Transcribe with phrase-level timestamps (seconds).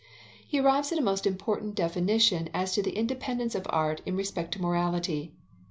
[0.47, 4.51] He arrives at a most important definition as to the independence of art in respect
[4.53, 5.35] to morality.